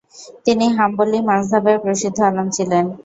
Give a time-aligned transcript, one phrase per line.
[0.45, 2.85] তিনি হাম্বলী মাযহাবে প্রসিদ্ধ আলেম ছিলেন।